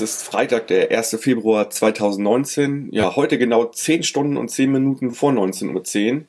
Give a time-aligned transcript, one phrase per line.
[0.00, 1.16] es ist Freitag, der 1.
[1.20, 2.88] Februar 2019.
[2.92, 6.24] Ja, heute genau 10 Stunden und 10 Minuten vor 19.10 Uhr.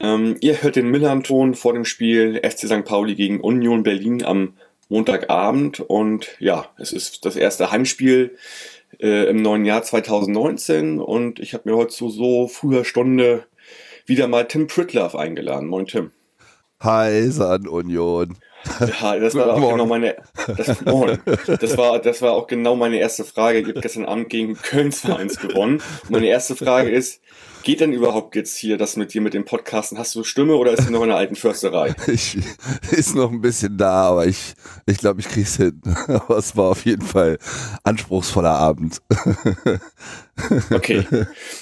[0.00, 2.84] Ähm, ihr hört den Millern-Ton vor dem Spiel FC St.
[2.84, 4.54] Pauli gegen Union Berlin am
[4.88, 5.78] Montagabend.
[5.78, 8.36] Und ja, es ist das erste Heimspiel
[9.00, 10.98] äh, im neuen Jahr 2019.
[10.98, 13.46] Und ich habe mir heute zu so früher Stunde
[14.06, 15.68] wieder mal Tim Pritlove eingeladen.
[15.68, 16.10] Moin, Tim.
[16.80, 18.36] Hi, San Union.
[18.80, 20.16] Ja, das war auch genau meine,
[20.56, 23.60] das, das, war, das war auch genau meine erste Frage.
[23.60, 25.82] Ich habe gestern Abend gegen Kölns Vereins gewonnen.
[26.02, 27.20] Und meine erste Frage ist,
[27.64, 29.98] geht denn überhaupt jetzt hier das mit dir mit dem Podcasten?
[29.98, 31.94] Hast du Stimme oder ist sie noch in der alten Försterei?
[32.06, 32.38] Ich,
[32.92, 34.54] ist noch ein bisschen da, aber ich,
[34.86, 35.80] ich glaube, ich krieg's hin.
[36.08, 37.38] Aber es war auf jeden Fall
[37.82, 39.00] anspruchsvoller Abend.
[40.72, 41.06] Okay,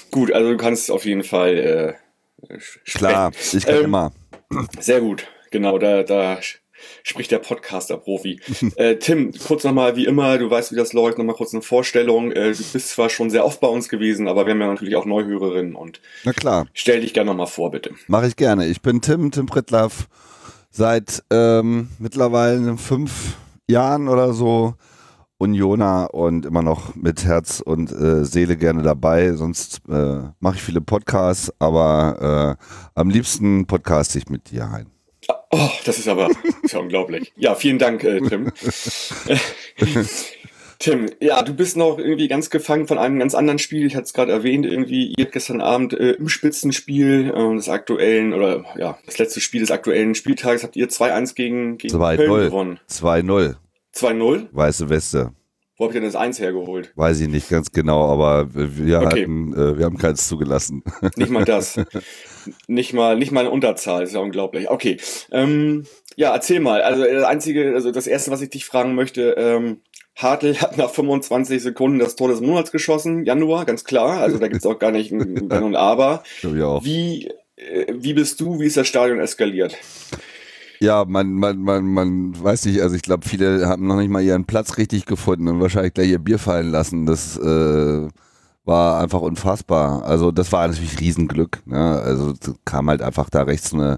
[0.09, 1.97] gut, also du kannst auf jeden Fall
[2.49, 4.11] äh, Klar, ich kann ähm, immer.
[4.79, 6.39] Sehr gut, genau, da, da
[7.03, 8.39] spricht der Podcaster-Profi.
[8.75, 12.31] äh, Tim, kurz nochmal, wie immer, du weißt, wie das läuft, nochmal kurz eine Vorstellung.
[12.31, 14.95] Äh, du bist zwar schon sehr oft bei uns gewesen, aber wir haben ja natürlich
[14.95, 16.67] auch Neuhörerinnen und Na klar.
[16.73, 17.91] stell dich gerne nochmal vor, bitte.
[18.07, 18.67] Mache ich gerne.
[18.67, 20.07] Ich bin Tim, Tim Prittlaff,
[20.69, 24.75] seit ähm, mittlerweile fünf Jahren oder so
[25.43, 29.33] Unioner und immer noch mit Herz und äh, Seele gerne dabei.
[29.33, 34.92] Sonst äh, mache ich viele Podcasts, aber äh, am liebsten podcaste ich mit dir ein.
[35.51, 36.29] Oh, das ist aber
[36.61, 37.31] ist ja unglaublich.
[37.35, 38.51] Ja, vielen Dank, äh, Tim.
[40.83, 43.85] Tim, ja, du bist noch irgendwie ganz gefangen von einem ganz anderen Spiel.
[43.85, 47.69] Ich hatte es gerade erwähnt, irgendwie, ihr habt gestern Abend äh, im Spitzenspiel äh, des
[47.69, 52.17] aktuellen, oder ja, das letzte Spiel des aktuellen Spieltages habt ihr 2-1 gegen, gegen Köln
[52.47, 52.79] gewonnen.
[52.89, 53.55] 2-0.
[53.95, 54.47] 2-0?
[54.51, 55.31] Weiße Weste.
[55.77, 56.91] Wo habt ihr denn das Eins hergeholt?
[56.95, 59.21] Weiß ich nicht ganz genau, aber wir, okay.
[59.23, 60.83] hatten, äh, wir haben keins zugelassen.
[61.15, 61.79] Nicht mal das.
[62.67, 64.69] nicht mal, nicht mal eine Unterzahl, ist ja unglaublich.
[64.69, 64.97] Okay.
[65.31, 65.85] Ähm,
[66.15, 66.81] ja, erzähl mal.
[66.81, 69.81] Also das einzige, also das erste, was ich dich fragen möchte, ähm,
[70.15, 74.19] Hartl hat nach 25 Sekunden das Tor des Monats geschossen, Januar, ganz klar.
[74.19, 76.23] Also da gibt's auch gar nicht ein Wenn und Aber.
[76.41, 79.77] Wie, äh, wie bist du, wie ist das Stadion eskaliert?
[80.83, 84.21] Ja, man, man, man, man weiß nicht, also ich glaube, viele haben noch nicht mal
[84.21, 87.05] ihren Platz richtig gefunden und wahrscheinlich gleich ihr Bier fallen lassen.
[87.05, 88.09] Das äh,
[88.65, 90.03] war einfach unfassbar.
[90.03, 91.65] Also das war natürlich Riesenglück.
[91.65, 91.77] Ne?
[91.79, 92.33] Also
[92.65, 93.97] kam halt einfach da rechts eine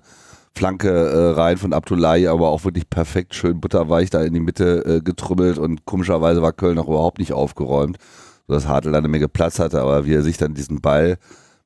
[0.55, 4.85] Flanke äh, rein von Abdullahi, aber auch wirklich perfekt, schön butterweich da in die Mitte
[4.85, 7.97] äh, getrümmelt und komischerweise war Köln auch überhaupt nicht aufgeräumt,
[8.45, 11.17] sodass Hartl da eine Menge Platz hatte, aber wie er sich dann diesen Ball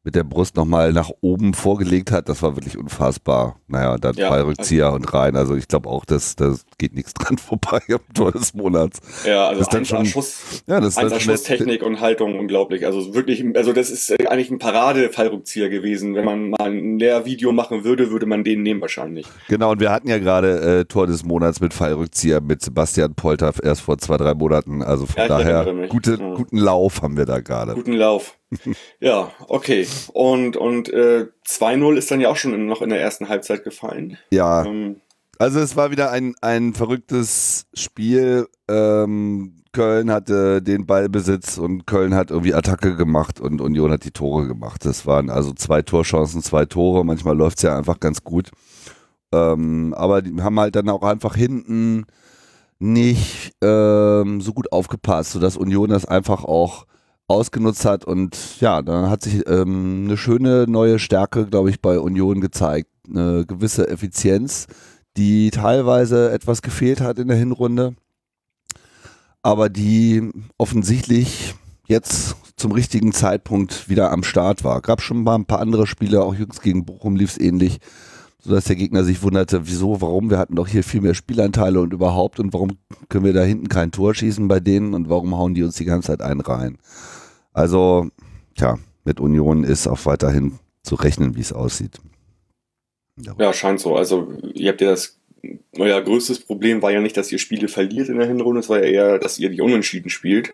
[0.10, 3.58] mit der Brust nochmal nach oben vorgelegt hat, das war wirklich unfassbar.
[3.68, 5.36] Naja, dann ja, Fallrückzieher also, und rein.
[5.36, 9.00] Also ich glaube auch, dass das geht nichts dran vorbei am Tor des Monats.
[9.26, 12.86] Ja, also das dann schon, Schuss, ja, das ist Schusstechnik und Haltung unglaublich.
[12.86, 16.16] Also wirklich, also das ist eigentlich ein Parade-Fallrückzieher gewesen.
[16.16, 19.28] Wenn man mal ein Lehrvideo machen würde, würde man den nehmen wahrscheinlich.
[19.48, 23.54] Genau, und wir hatten ja gerade äh, Tor des Monats mit Fallrückzieher mit Sebastian Polter
[23.62, 24.82] erst vor zwei, drei Monaten.
[24.82, 26.36] Also von ja, daher gute, mhm.
[26.36, 27.76] guten Lauf haben wir da gerade.
[27.76, 28.38] Guten Lauf.
[29.00, 29.88] ja, okay.
[30.14, 34.18] Und, und äh, 2-0 ist dann ja auch schon noch in der ersten Halbzeit gefallen.
[34.32, 34.66] Ja.
[34.66, 35.02] Ähm,
[35.40, 38.48] also es war wieder ein, ein verrücktes Spiel.
[38.68, 44.12] Ähm, Köln hatte den Ballbesitz und Köln hat irgendwie Attacke gemacht und Union hat die
[44.12, 44.86] Tore gemacht.
[44.86, 47.06] Das waren also zwei Torchancen, zwei Tore.
[47.06, 48.52] Manchmal läuft es ja einfach ganz gut.
[49.32, 52.06] Ähm, aber die haben halt dann auch einfach hinten
[52.80, 56.86] nicht ähm, so gut aufgepasst, sodass Union das einfach auch
[57.28, 62.00] ausgenutzt hat und ja, dann hat sich ähm, eine schöne neue Stärke, glaube ich, bei
[62.00, 62.90] Union gezeigt.
[63.08, 64.66] Eine gewisse Effizienz,
[65.18, 67.96] die teilweise etwas gefehlt hat in der Hinrunde,
[69.42, 71.56] aber die offensichtlich
[71.88, 74.82] jetzt zum richtigen Zeitpunkt wieder am Start war.
[74.82, 77.80] Gab schon mal ein paar andere Spiele, auch jüngst gegen Bochum lief es ähnlich,
[78.42, 81.94] sodass der Gegner sich wunderte, wieso, warum, wir hatten doch hier viel mehr Spielanteile und
[81.94, 82.78] überhaupt und warum
[83.10, 85.86] können wir da hinten kein Tor schießen bei denen und warum hauen die uns die
[85.86, 86.78] ganze Zeit einen rein.
[87.54, 88.10] Also,
[88.56, 92.00] tja, mit Union ist auch weiterhin zu rechnen, wie es aussieht.
[93.38, 93.96] Ja, scheint so.
[93.96, 95.18] Also, ihr habt ja das,
[95.78, 98.80] euer größtes Problem war ja nicht, dass ihr Spiele verliert in der Hinrunde, es war
[98.80, 100.54] ja eher, dass ihr die Unentschieden spielt.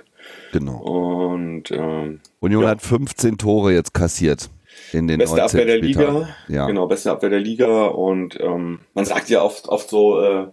[0.51, 0.77] Genau.
[0.77, 2.69] Und ähm, Union ja.
[2.69, 4.49] hat 15 Tore jetzt kassiert.
[4.91, 6.67] In den beste Abwehr der Liga, ja.
[6.67, 10.47] genau, beste Abwehr der Liga und ähm, man sagt ja oft, oft so, äh,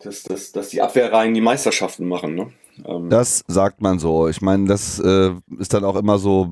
[0.00, 2.52] dass, dass, dass die Abwehrreihen die Meisterschaften machen, ne?
[2.84, 4.28] Ähm das sagt man so.
[4.28, 6.50] Ich meine, das äh, ist dann auch immer so.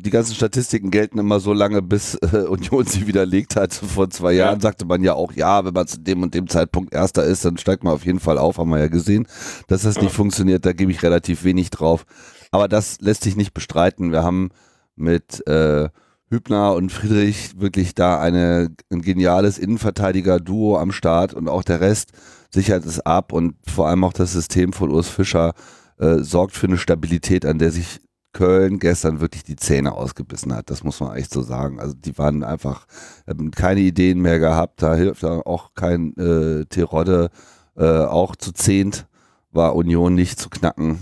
[0.00, 3.74] Die ganzen Statistiken gelten immer so lange, bis äh, Union sie widerlegt hat.
[3.94, 4.46] Vor zwei ja.
[4.46, 7.44] Jahren sagte man ja auch, ja, wenn man zu dem und dem Zeitpunkt Erster ist,
[7.44, 9.26] dann steigt man auf jeden Fall auf, haben wir ja gesehen.
[9.66, 10.02] Dass das ja.
[10.02, 12.06] nicht funktioniert, da gebe ich relativ wenig drauf.
[12.52, 14.12] Aber das lässt sich nicht bestreiten.
[14.12, 14.50] Wir haben
[14.94, 15.88] mit äh,
[16.30, 22.12] Hübner und Friedrich wirklich da eine, ein geniales Innenverteidiger-Duo am Start und auch der Rest
[22.50, 25.54] sichert es ab und vor allem auch das System von Urs Fischer
[25.98, 28.00] äh, sorgt für eine Stabilität, an der sich
[28.38, 30.70] Köln gestern wirklich die Zähne ausgebissen hat.
[30.70, 31.80] Das muss man echt so sagen.
[31.80, 32.86] Also die waren einfach,
[33.26, 34.80] haben keine Ideen mehr gehabt.
[34.80, 37.30] Da hilft auch kein äh, Terodde.
[37.76, 39.08] Äh, auch zu zehnt
[39.50, 41.00] war Union nicht zu knacken.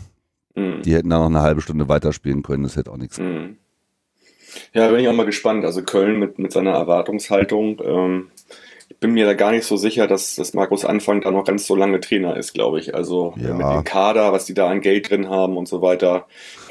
[0.54, 0.80] Mhm.
[0.80, 2.62] Die hätten da noch eine halbe Stunde weiterspielen können.
[2.62, 3.18] Das hätte auch nichts.
[3.18, 3.58] Mhm.
[4.72, 5.66] Ja, bin ich auch mal gespannt.
[5.66, 7.82] Also Köln mit, mit seiner Erwartungshaltung.
[7.84, 8.30] Ähm,
[8.88, 11.66] ich bin mir da gar nicht so sicher, dass, dass Markus Anfang da noch ganz
[11.66, 12.94] so lange Trainer ist, glaube ich.
[12.94, 13.52] Also ja.
[13.52, 16.26] mit dem Kader, was die da an Geld drin haben und so weiter.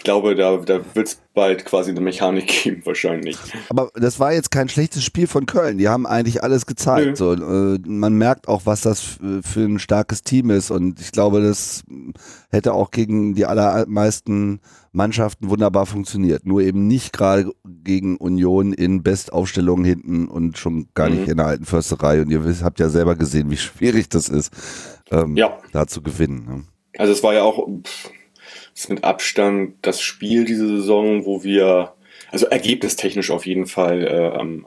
[0.05, 3.37] Ich glaube, da, da wird es bald quasi eine Mechanik geben, wahrscheinlich.
[3.69, 5.79] Aber das war jetzt kein schlechtes Spiel von Köln.
[5.79, 7.17] Die haben eigentlich alles gezeigt.
[7.17, 10.69] So, äh, man merkt auch, was das für ein starkes Team ist.
[10.69, 11.83] Und ich glaube, das
[12.51, 14.59] hätte auch gegen die allermeisten
[14.91, 16.45] Mannschaften wunderbar funktioniert.
[16.45, 21.31] Nur eben nicht gerade gegen Union in Bestaufstellungen hinten und schon gar nicht mhm.
[21.31, 22.21] in der alten Försterei.
[22.21, 24.53] Und ihr habt ja selber gesehen, wie schwierig das ist,
[25.09, 25.57] ähm, ja.
[25.71, 26.45] da zu gewinnen.
[26.45, 26.63] Ne?
[26.99, 28.11] Also es war ja auch pff,
[28.89, 31.93] mit Abstand das Spiel diese Saison, wo wir,
[32.31, 34.65] also ergebnistechnisch auf jeden Fall äh, am,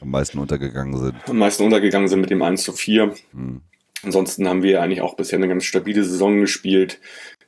[0.00, 1.14] am meisten untergegangen sind.
[1.28, 3.14] Am meisten untergegangen sind mit dem 1 zu 4.
[3.32, 3.60] Mhm.
[4.04, 6.98] Ansonsten haben wir eigentlich auch bisher eine ganz stabile Saison gespielt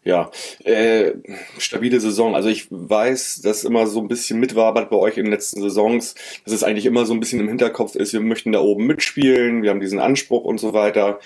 [0.05, 0.31] ja,
[0.65, 1.12] äh,
[1.59, 2.35] stabile Saison.
[2.35, 6.15] Also ich weiß, dass immer so ein bisschen mitwabert bei euch in den letzten Saisons,
[6.45, 9.62] dass es eigentlich immer so ein bisschen im Hinterkopf ist, wir möchten da oben mitspielen,
[9.62, 11.21] wir haben diesen Anspruch und so weiter.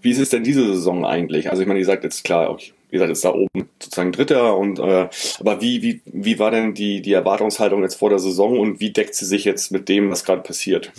[0.00, 1.50] Wie ist es denn diese Saison eigentlich?
[1.50, 4.56] Also ich meine, ihr seid jetzt klar, okay, ihr seid jetzt da oben sozusagen Dritter
[4.56, 5.08] und äh,
[5.40, 8.92] aber wie, wie, wie war denn die, die Erwartungshaltung jetzt vor der Saison und wie
[8.92, 10.92] deckt sie sich jetzt mit dem, was gerade passiert?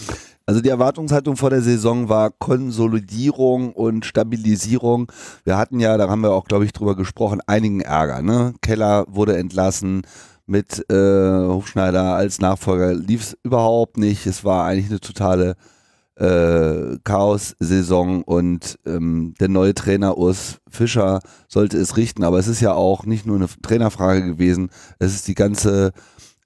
[0.46, 5.10] Also die Erwartungshaltung vor der Saison war Konsolidierung und Stabilisierung.
[5.46, 8.22] Wir hatten ja, da haben wir auch, glaube ich, drüber gesprochen, einigen Ärger.
[8.22, 8.54] Ne?
[8.62, 10.02] Keller wurde entlassen
[10.46, 12.94] mit äh, Hofschneider als Nachfolger.
[12.94, 14.26] Lief es überhaupt nicht.
[14.26, 15.56] Es war eigentlich eine totale
[16.16, 22.24] äh, Chaos-Saison und ähm, der neue Trainer Urs Fischer sollte es richten.
[22.24, 24.70] Aber es ist ja auch nicht nur eine Trainerfrage gewesen.
[25.00, 25.92] Es ist die ganze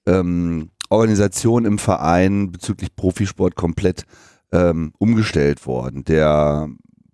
[0.06, 4.04] ähm, Organisation im Verein bezüglich Profisport komplett
[4.52, 6.04] ähm, umgestellt worden.
[6.04, 6.68] Der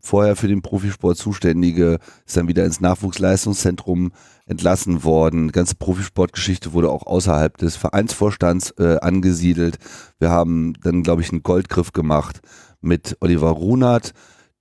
[0.05, 4.13] vorher für den Profisport zuständige ist dann wieder ins Nachwuchsleistungszentrum
[4.47, 5.49] entlassen worden.
[5.49, 9.79] Die ganze Profisportgeschichte wurde auch außerhalb des Vereinsvorstands äh, angesiedelt.
[10.19, 12.41] Wir haben dann, glaube ich, einen Goldgriff gemacht
[12.83, 14.13] mit Oliver Runert,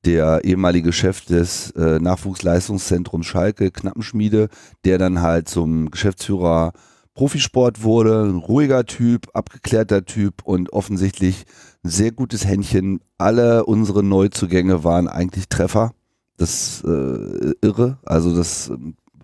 [0.06, 4.48] der ehemalige Chef des äh, Nachwuchsleistungszentrums Schalke, Knappenschmiede,
[4.86, 6.72] der dann halt zum Geschäftsführer
[7.14, 11.46] Profisport wurde, ein ruhiger Typ, abgeklärter Typ und offensichtlich
[11.84, 13.02] ein sehr gutes Händchen.
[13.18, 15.94] Alle unsere Neuzugänge waren eigentlich Treffer.
[16.38, 18.00] Das äh, irre.
[18.04, 18.72] Also das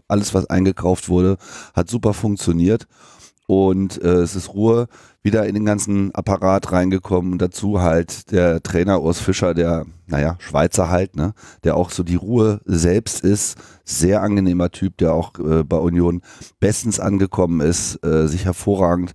[0.07, 1.37] alles, was eingekauft wurde,
[1.73, 2.87] hat super funktioniert.
[3.47, 4.87] Und äh, es ist Ruhe
[5.21, 7.33] wieder in den ganzen Apparat reingekommen.
[7.33, 11.33] Und dazu halt der Trainer Urs Fischer, der, naja, Schweizer halt, ne,
[11.63, 13.57] der auch so die Ruhe selbst ist.
[13.83, 16.21] Sehr angenehmer Typ, der auch äh, bei Union
[16.59, 19.13] bestens angekommen ist, äh, sich hervorragend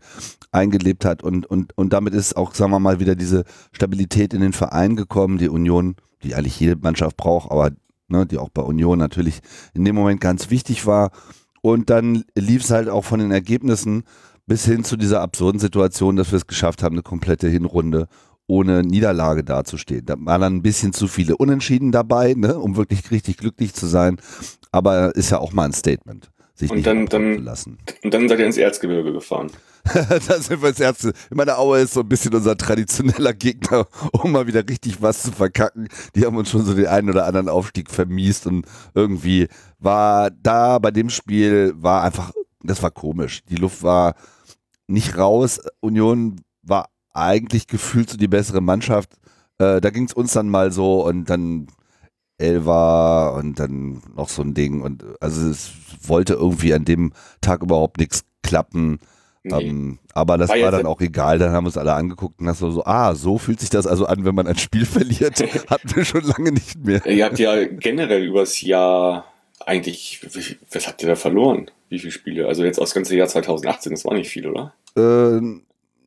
[0.53, 1.23] eingelebt hat.
[1.23, 4.97] Und, und, und damit ist auch, sagen wir mal, wieder diese Stabilität in den Verein
[4.97, 7.71] gekommen, die Union, die eigentlich jede Mannschaft braucht, aber
[8.09, 9.41] ne, die auch bei Union natürlich
[9.75, 11.11] in dem Moment ganz wichtig war.
[11.63, 14.05] Und dann lief es halt auch von den Ergebnissen
[14.47, 18.09] bis hin zu dieser absurden Situation, dass wir es geschafft haben, eine komplette Hinrunde
[18.47, 20.05] ohne Niederlage dazustehen.
[20.05, 23.87] Da waren dann ein bisschen zu viele Unentschieden dabei, ne, um wirklich richtig glücklich zu
[23.87, 24.19] sein.
[24.71, 27.79] Aber ist ja auch mal ein Statement, sich und nicht dann, dann, zu lassen.
[28.03, 29.51] Und dann seid ihr ins Erzgebirge gefahren.
[30.29, 31.13] da sind wir ins Erste.
[31.31, 35.23] Ich meine, Aue ist so ein bisschen unser traditioneller Gegner, um mal wieder richtig was
[35.23, 35.89] zu verkacken.
[36.15, 39.49] Die haben uns schon so den einen oder anderen Aufstieg vermiest und irgendwie
[39.79, 42.33] war da bei dem Spiel war einfach,
[42.63, 43.43] das war komisch.
[43.49, 44.15] Die Luft war
[44.87, 45.61] nicht raus.
[45.81, 49.15] Union war eigentlich gefühlt so die bessere Mannschaft.
[49.59, 51.69] Äh, da ging es uns dann mal so und dann
[52.39, 54.83] Elva und dann noch so ein Ding.
[54.83, 55.73] Und also es
[56.03, 58.99] wollte irgendwie an dem Tag überhaupt nichts klappen.
[59.45, 59.63] Nee.
[59.63, 61.39] Ähm, aber das war, war dann auch egal.
[61.39, 63.87] Dann haben wir uns alle angeguckt und das so, so, ah, so fühlt sich das
[63.87, 65.41] also an, wenn man ein Spiel verliert.
[65.71, 67.05] Hatten wir schon lange nicht mehr.
[67.07, 69.27] Ihr habt ja generell übers Jahr
[69.67, 70.21] eigentlich,
[70.71, 71.71] was habt ihr da verloren?
[71.89, 72.47] Wie viele Spiele?
[72.47, 74.75] Also jetzt aus das ganze Jahr 2018, das war nicht viel, oder?
[74.97, 75.41] Äh,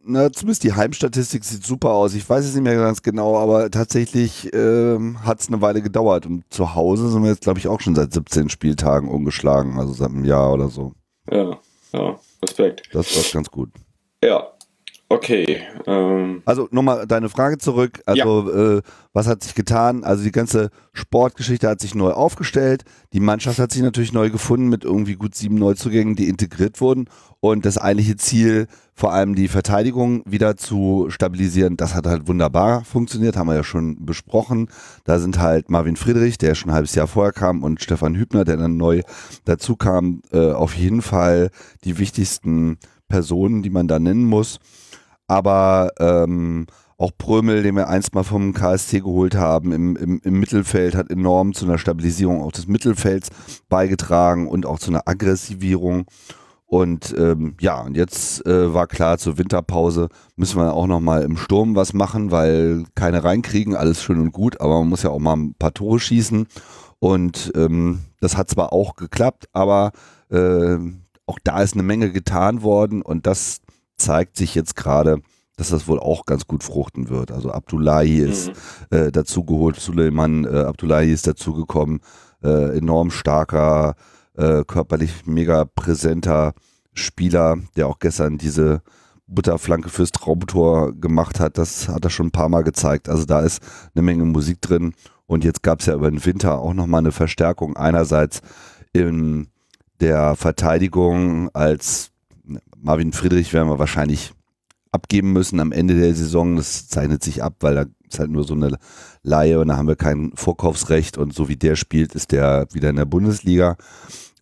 [0.10, 2.14] na, zumindest die Heimstatistik sieht super aus.
[2.14, 6.26] Ich weiß es nicht mehr ganz genau, aber tatsächlich ähm, hat es eine Weile gedauert.
[6.26, 9.92] Und zu Hause sind wir jetzt, glaube ich, auch schon seit 17 Spieltagen ungeschlagen, also
[9.94, 10.94] seit einem Jahr oder so.
[11.30, 11.60] Ja,
[11.94, 12.90] ja, Respekt.
[12.94, 13.70] Das war ganz gut.
[14.24, 14.48] Ja.
[15.10, 15.62] Okay.
[15.86, 18.02] Ähm, Also nochmal deine Frage zurück.
[18.06, 18.82] Also äh,
[19.14, 20.04] was hat sich getan?
[20.04, 22.84] Also die ganze Sportgeschichte hat sich neu aufgestellt.
[23.14, 27.06] Die Mannschaft hat sich natürlich neu gefunden mit irgendwie gut sieben Neuzugängen, die integriert wurden.
[27.40, 32.84] Und das eigentliche Ziel, vor allem die Verteidigung wieder zu stabilisieren, das hat halt wunderbar
[32.84, 34.68] funktioniert, haben wir ja schon besprochen.
[35.06, 38.44] Da sind halt Marvin Friedrich, der schon ein halbes Jahr vorher kam, und Stefan Hübner,
[38.44, 39.04] der dann neu
[39.46, 41.50] dazu kam, äh, auf jeden Fall
[41.86, 44.60] die wichtigsten Personen, die man da nennen muss
[45.28, 46.68] aber ähm,
[46.98, 51.12] auch Prömel, den wir einst mal vom KST geholt haben, im, im, im Mittelfeld hat
[51.12, 53.30] enorm zu einer Stabilisierung auch des Mittelfelds
[53.70, 56.06] beigetragen und auch zu einer Aggressivierung.
[56.66, 61.38] Und ähm, ja, und jetzt äh, war klar, zur Winterpause müssen wir auch nochmal im
[61.38, 65.20] Sturm was machen, weil keine reinkriegen, alles schön und gut, aber man muss ja auch
[65.20, 66.48] mal ein paar Tore schießen.
[67.00, 69.92] Und ähm, das hat zwar auch geklappt, aber
[70.30, 70.78] äh,
[71.26, 73.62] auch da ist eine Menge getan worden und das
[73.98, 75.22] zeigt sich jetzt gerade,
[75.58, 77.32] dass das wohl auch ganz gut fruchten wird.
[77.32, 78.50] Also Abdullahi ist
[78.92, 78.98] mhm.
[78.98, 82.00] äh, dazugeholt, Suleiman äh, Abdullahi ist dazugekommen,
[82.44, 83.96] äh, enorm starker,
[84.38, 86.54] äh, körperlich mega präsenter
[86.94, 88.82] Spieler, der auch gestern diese
[89.28, 91.58] Butterflanke fürs Traumtor gemacht hat.
[91.58, 93.10] Das hat er schon ein paar Mal gezeigt.
[93.10, 93.62] Also da ist
[93.94, 94.94] eine Menge Musik drin.
[95.26, 97.76] Und jetzt gab es ja über den Winter auch nochmal eine Verstärkung.
[97.76, 98.42] Einerseits
[98.94, 99.48] in
[100.00, 102.12] der Verteidigung als
[102.80, 104.34] Marvin Friedrich werden wir wahrscheinlich
[104.92, 106.56] abgeben müssen am Ende der Saison.
[106.56, 108.78] Das zeichnet sich ab, weil da ist halt nur so eine
[109.24, 112.90] Laie und da haben wir kein Vorkaufsrecht und so wie der spielt, ist der wieder
[112.90, 113.76] in der Bundesliga.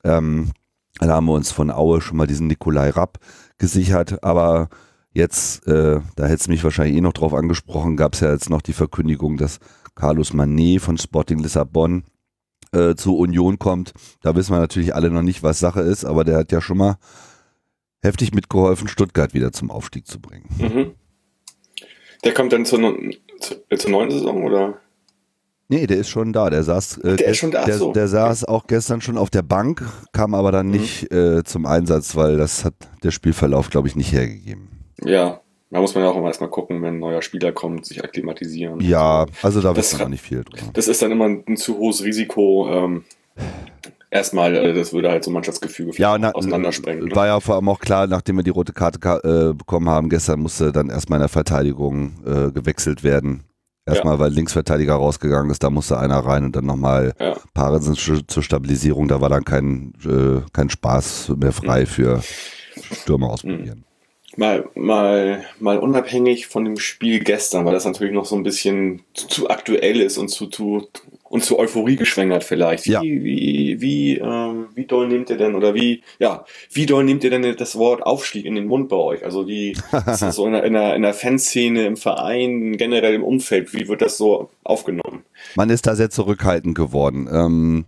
[0.03, 0.51] Ähm,
[0.99, 3.17] da haben wir uns von Aue schon mal diesen Nikolai Rapp
[3.57, 4.69] gesichert, aber
[5.11, 8.49] jetzt, äh, da hätte es mich wahrscheinlich eh noch drauf angesprochen, gab es ja jetzt
[8.49, 9.59] noch die Verkündigung, dass
[9.95, 12.03] Carlos Manet von Sporting Lissabon
[12.71, 13.93] äh, zur Union kommt.
[14.21, 16.77] Da wissen wir natürlich alle noch nicht, was Sache ist, aber der hat ja schon
[16.77, 16.97] mal
[18.05, 20.45] heftig mitgeholfen, Stuttgart wieder zum Aufstieg zu bringen.
[20.57, 20.91] Mhm.
[22.23, 22.79] Der kommt dann zur,
[23.39, 24.79] zur, zur neuen Saison, oder?
[25.67, 26.49] Nee, der ist schon da.
[26.49, 27.91] Der saß, äh, der, schon da, der, so.
[27.91, 30.71] der saß auch gestern schon auf der Bank, kam aber dann Mhm.
[30.73, 34.69] nicht äh, zum Einsatz, weil das hat der Spielverlauf, glaube ich, nicht hergegeben.
[35.03, 38.03] Ja, da muss man ja auch immer erstmal gucken, wenn ein neuer Spieler kommt, sich
[38.03, 38.79] akklimatisieren.
[38.79, 40.71] Ja, also da Das wissen wir noch nicht viel drüber.
[40.73, 42.69] Das ist dann immer ein, ein zu hohes Risiko.
[42.71, 43.03] Ähm,
[44.15, 47.05] erstmal, äh, das würde halt so Mannschaftsgefüge Ja, na, auseinandersprengen.
[47.05, 47.15] Ne?
[47.15, 50.09] war ja vor allem auch klar, nachdem wir die rote Karte ka äh, bekommen haben,
[50.09, 53.43] gestern musste dann erstmal in der Verteidigung äh, gewechselt werden.
[53.87, 57.35] Erstmal, weil Linksverteidiger rausgegangen ist, da musste einer rein und dann nochmal Ja.
[57.53, 57.95] Parensen
[58.27, 61.85] zur Stabilisierung, da war dann kein, äh, kein Spaß mehr frei Mhm.
[61.85, 62.21] für
[63.01, 63.83] Stürmer ausprobieren.
[64.37, 69.03] Mal, mal, mal unabhängig von dem Spiel gestern, weil das natürlich noch so ein bisschen
[69.13, 70.87] zu, zu aktuell ist und zu, zu,
[71.35, 72.85] und zu Euphorie geschwängert vielleicht.
[72.87, 73.01] Wie, Ja.
[73.03, 77.29] wie, wie, ähm, wie doll nehmt ihr denn, oder wie, ja, wie doll nehmt ihr
[77.29, 79.23] denn das Wort Aufstieg in den Mund bei euch?
[79.23, 79.71] Also wie
[80.07, 83.73] ist das so in der, in der, in der Fanszene, im Verein, generell im Umfeld,
[83.73, 85.23] wie wird das so aufgenommen?
[85.55, 87.27] Man ist da sehr zurückhaltend geworden.
[87.31, 87.85] Ähm,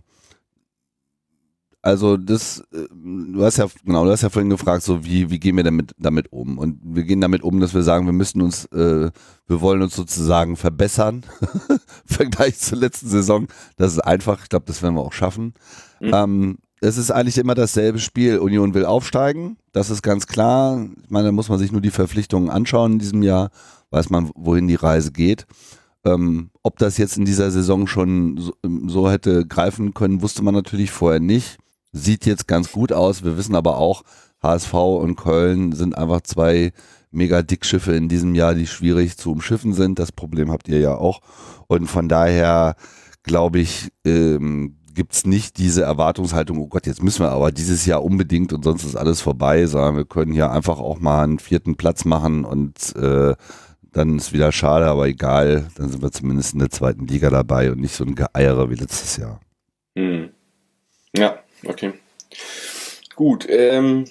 [1.88, 5.38] also das, äh, du hast ja, genau, du hast ja vorhin gefragt, so wie, wie
[5.38, 6.58] gehen wir damit, damit um?
[6.58, 9.10] Und wir gehen damit um, dass wir sagen, wir müssen uns, äh,
[9.46, 11.24] wir wollen uns sozusagen verbessern
[11.70, 13.46] im Vergleich zur letzten Saison.
[13.76, 15.54] Das ist einfach, ich glaube, das werden wir auch schaffen.
[16.00, 16.10] Mhm.
[16.12, 18.38] Ähm, es ist eigentlich immer dasselbe Spiel.
[18.38, 20.86] Union will aufsteigen, das ist ganz klar.
[21.02, 23.50] Ich meine, da muss man sich nur die Verpflichtungen anschauen in diesem Jahr,
[23.90, 25.46] weiß man, wohin die Reise geht.
[26.04, 28.52] Ähm, ob das jetzt in dieser Saison schon so,
[28.86, 31.58] so hätte greifen können, wusste man natürlich vorher nicht.
[31.92, 33.24] Sieht jetzt ganz gut aus.
[33.24, 34.02] Wir wissen aber auch,
[34.42, 36.72] HSV und Köln sind einfach zwei
[37.10, 39.98] mega Dickschiffe in diesem Jahr, die schwierig zu umschiffen sind.
[39.98, 41.20] Das Problem habt ihr ja auch.
[41.66, 42.76] Und von daher
[43.22, 47.86] glaube ich, ähm, gibt es nicht diese Erwartungshaltung, oh Gott, jetzt müssen wir aber dieses
[47.86, 51.38] Jahr unbedingt und sonst ist alles vorbei, sondern wir können hier einfach auch mal einen
[51.38, 53.34] vierten Platz machen und äh,
[53.92, 57.70] dann ist wieder schade, aber egal, dann sind wir zumindest in der zweiten Liga dabei
[57.70, 59.40] und nicht so ein Geeiere wie letztes Jahr.
[59.96, 60.30] Hm.
[61.16, 61.94] Ja, okay.
[63.16, 64.04] Gut, ähm,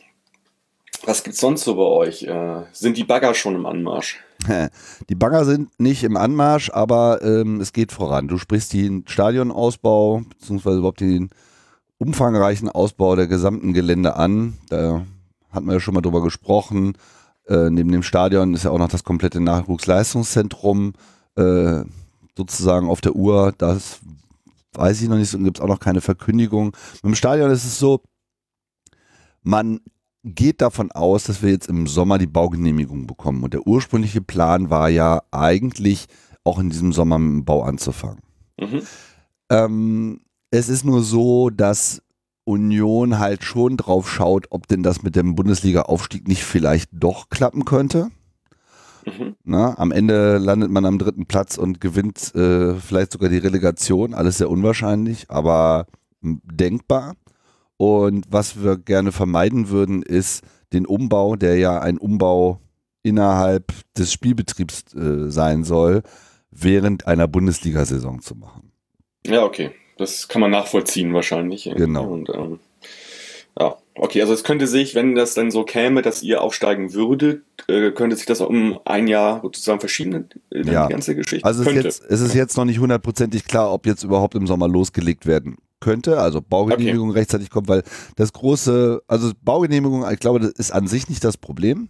[1.06, 2.24] was gibt's sonst so bei euch?
[2.24, 4.20] Äh, sind die Bagger schon im Anmarsch?
[5.10, 8.27] Die Bagger sind nicht im Anmarsch, aber ähm, es geht voran.
[8.27, 11.30] Du sprichst den Stadionausbau, beziehungsweise überhaupt den
[11.98, 14.58] umfangreichen Ausbau der gesamten Gelände an.
[14.70, 15.06] Da
[15.51, 16.98] hatten wir ja schon mal drüber gesprochen.
[17.48, 20.94] Äh, neben dem Stadion ist ja auch noch das komplette Nachwuchsleistungszentrum
[21.36, 21.84] äh,
[22.36, 23.54] sozusagen auf der Uhr.
[23.58, 24.00] Das
[24.77, 26.75] weiß ich noch nicht, und gibt es auch noch keine Verkündigung.
[26.96, 28.01] Mit dem Stadion ist es so,
[29.43, 29.79] man
[30.24, 33.43] geht davon aus, dass wir jetzt im Sommer die Baugenehmigung bekommen.
[33.43, 36.07] Und der ursprüngliche Plan war ja eigentlich
[36.43, 38.22] auch in diesem Sommer mit dem Bau anzufangen.
[38.60, 38.81] Mhm.
[39.50, 42.01] Ähm, es ist nur so, dass
[42.46, 47.65] Union halt schon drauf schaut, ob denn das mit dem Bundesliga-Aufstieg nicht vielleicht doch klappen
[47.65, 48.10] könnte.
[49.07, 49.35] Mhm.
[49.43, 54.13] Na, am Ende landet man am dritten Platz und gewinnt äh, vielleicht sogar die Relegation.
[54.13, 55.85] Alles sehr unwahrscheinlich, aber
[56.21, 57.15] denkbar.
[57.77, 62.59] Und was wir gerne vermeiden würden, ist den Umbau, der ja ein Umbau
[63.03, 66.03] innerhalb des Spielbetriebs äh, sein soll,
[66.51, 68.71] während einer Bundesliga-Saison zu machen.
[69.25, 69.71] Ja, okay.
[69.97, 71.63] Das kann man nachvollziehen wahrscheinlich.
[71.75, 72.07] Genau.
[72.07, 72.59] Und, ähm,
[73.59, 77.44] ja, okay, also es könnte sich, wenn das dann so käme, dass ihr aufsteigen würdet,
[77.68, 80.88] äh, könnte sich das auch um ein Jahr sozusagen verschieben, ja.
[80.88, 81.46] die ganze Geschichte.
[81.46, 84.48] Also es ist, jetzt, es ist jetzt noch nicht hundertprozentig klar, ob jetzt überhaupt im
[84.48, 87.20] Sommer losgelegt werden könnte, also Baugenehmigung okay.
[87.20, 87.84] rechtzeitig kommt, weil
[88.16, 91.89] das große, also Baugenehmigung, ich glaube, das ist an sich nicht das Problem.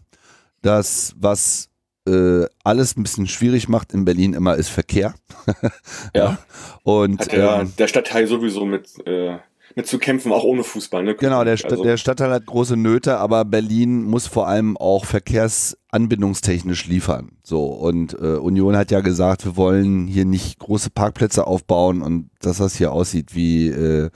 [0.62, 1.70] Das, was
[2.08, 5.14] äh, alles ein bisschen schwierig macht in Berlin immer, ist Verkehr.
[6.16, 6.38] ja.
[6.84, 9.38] Und Hat der, ähm, der Stadtteil sowieso mit äh,
[9.78, 11.04] mit zu kämpfen, auch ohne Fußball.
[11.04, 11.16] Ne?
[11.16, 11.84] Genau, der, St also.
[11.84, 17.34] der Stadtteil hat große Nöte, aber Berlin muss vor allem auch verkehrsanbindungstechnisch liefern.
[17.44, 22.32] So, und äh, Union hat ja gesagt, wir wollen hier nicht große Parkplätze aufbauen und
[22.42, 24.10] dass das hier aussieht wie, äh,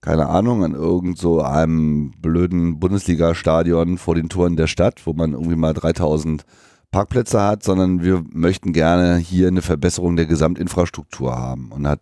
[0.00, 5.32] keine Ahnung, an irgend so einem blöden Bundesliga-Stadion vor den Toren der Stadt, wo man
[5.32, 6.44] irgendwie mal 3000
[6.92, 11.98] Parkplätze hat, sondern wir möchten gerne hier eine Verbesserung der Gesamtinfrastruktur haben und hat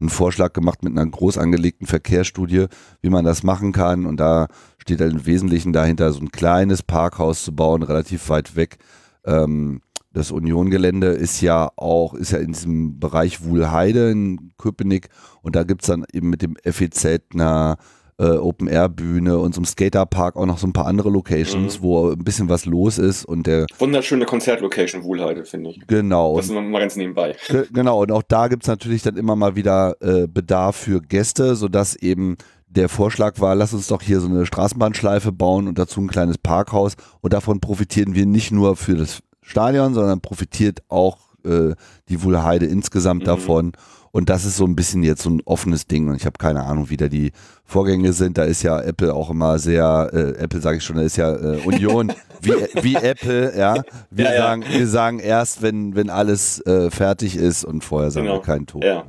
[0.00, 2.66] einen Vorschlag gemacht mit einer groß angelegten Verkehrsstudie,
[3.02, 4.06] wie man das machen kann.
[4.06, 8.56] Und da steht halt im Wesentlichen dahinter, so ein kleines Parkhaus zu bauen, relativ weit
[8.56, 8.78] weg.
[9.24, 9.80] Ähm,
[10.12, 15.08] das Union-Gelände ist ja auch, ist ja in diesem Bereich Wuhlheide in Köpenick
[15.42, 17.76] und da gibt es dann eben mit dem FEZ einer
[18.20, 21.82] äh, Open-Air-Bühne und so einem Skaterpark auch noch so ein paar andere Locations, mhm.
[21.82, 25.80] wo ein bisschen was los ist und der Wunderschöne Konzertlocation Wohlheide, finde ich.
[25.86, 26.36] Genau.
[26.36, 27.34] Das ist mal ganz nebenbei.
[27.72, 31.56] Genau, und auch da gibt es natürlich dann immer mal wieder äh, Bedarf für Gäste,
[31.56, 32.36] sodass eben
[32.68, 36.38] der Vorschlag war, lass uns doch hier so eine Straßenbahnschleife bauen und dazu ein kleines
[36.38, 41.74] Parkhaus und davon profitieren wir nicht nur für das Stadion, sondern profitiert auch äh,
[42.08, 43.26] die Wuhlheide insgesamt mhm.
[43.26, 43.72] davon.
[44.12, 46.64] Und das ist so ein bisschen jetzt so ein offenes Ding und ich habe keine
[46.64, 47.30] Ahnung, wie da die
[47.64, 48.38] Vorgänge sind.
[48.38, 51.32] Da ist ja Apple auch immer sehr, äh, Apple sage ich schon, da ist ja
[51.32, 53.82] äh, Union wie, wie Apple, ja.
[54.10, 54.78] Wir, ja, sagen, ja.
[54.78, 58.38] wir sagen erst, wenn, wenn alles äh, fertig ist und vorher sagen genau.
[58.38, 58.82] wir keinen Ton.
[58.82, 59.06] Ja.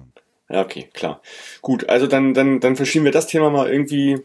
[0.49, 1.21] ja, okay, klar.
[1.61, 4.19] Gut, also dann, dann, dann verschieben wir das Thema mal irgendwie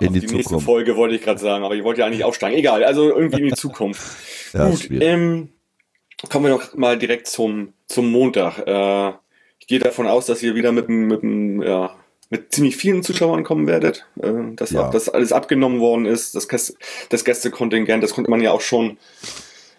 [0.00, 2.56] in die, die nächste Folge wollte ich gerade sagen, aber ich wollte ja eigentlich aufsteigen.
[2.56, 4.02] Egal, also irgendwie in die Zukunft.
[4.52, 5.48] ja, Gut, ähm,
[6.30, 8.66] kommen wir noch mal direkt zum, zum Montag.
[8.66, 9.12] Äh,
[9.58, 11.22] ich gehe davon aus, dass ihr wieder mit, mit,
[11.64, 11.94] ja,
[12.30, 14.06] mit ziemlich vielen Zuschauern kommen werdet.
[14.20, 14.90] Äh, dass ja.
[14.90, 16.34] das alles abgenommen worden ist.
[16.34, 16.74] Das, Gäste,
[17.10, 18.98] das Gästekontingent, das konnte man ja auch schon.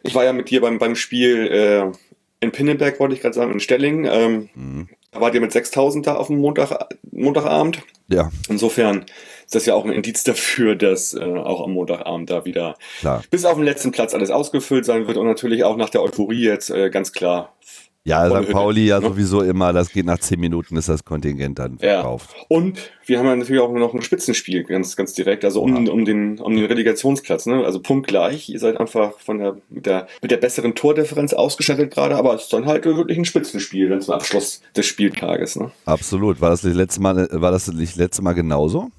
[0.04, 1.92] Ich war ja mit dir beim, beim Spiel äh,
[2.40, 4.06] in Pinnenberg, wollte ich gerade sagen, in Stelling.
[4.06, 4.90] Ähm, mhm.
[5.12, 7.82] Da wart ihr mit 6000 da auf dem Montag, Montagabend.
[8.08, 8.32] Ja.
[8.48, 9.06] Insofern
[9.50, 13.24] ist das ja auch ein Indiz dafür, dass äh, auch am Montagabend da wieder klar.
[13.32, 16.44] bis auf den letzten Platz alles ausgefüllt sein wird und natürlich auch nach der Euphorie
[16.44, 17.56] jetzt äh, ganz klar
[18.06, 18.50] ja, St.
[18.52, 19.08] Pauli ja ne?
[19.08, 22.30] sowieso immer, das geht nach zehn Minuten, ist das Kontingent dann verkauft.
[22.36, 22.46] Ja.
[22.48, 25.92] Und wir haben ja natürlich auch noch ein Spitzenspiel, ganz, ganz direkt, also um, ja.
[25.92, 27.66] um, den, um den Relegationsplatz, ne?
[27.66, 28.50] Also punktgleich.
[28.50, 32.44] Ihr seid einfach von der, mit der, mit der besseren Tordifferenz ausgestattet gerade, aber es
[32.44, 35.72] ist dann halt wirklich ein Spitzenspiel dann zum Abschluss des Spieltages, ne?
[35.86, 36.40] Absolut.
[36.40, 38.92] War das nicht letzte Mal, war das nicht letzte Mal genauso?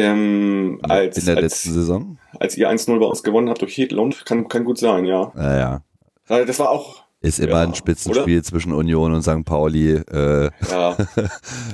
[0.00, 2.18] Ähm, als, in der als, letzten Saison?
[2.38, 5.32] Als ihr 1-0 bei uns gewonnen habt durch Hedlund, kann, kann gut sein, ja.
[5.36, 5.82] Ja,
[6.28, 6.44] ja.
[6.44, 8.42] Das war auch, ist immer ja, ein Spitzenspiel oder?
[8.42, 9.44] zwischen Union und St.
[9.44, 9.92] Pauli.
[9.92, 10.50] Äh.
[10.70, 10.96] Ja.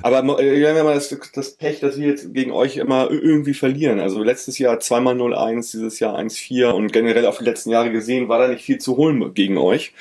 [0.03, 3.09] Aber äh, wir haben ja mal das, das, Pech, dass wir jetzt gegen euch immer
[3.11, 4.01] irgendwie verlieren.
[4.01, 8.29] Also letztes Jahr zweimal 0-1, dieses Jahr 1-4 und generell auf die letzten Jahre gesehen
[8.29, 9.93] war da nicht viel zu holen gegen euch.